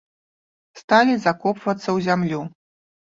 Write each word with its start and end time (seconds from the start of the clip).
Сталі 0.79 1.13
закопвацца 1.25 1.83
ў 1.83 2.07
зямлю. 2.09 2.41